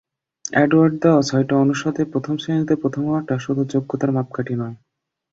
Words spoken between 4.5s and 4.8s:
নয়।